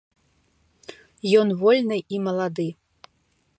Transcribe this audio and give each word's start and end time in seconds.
Ён 1.41 1.47
вольны 1.61 1.97
і 2.17 2.25
малады. 2.29 2.69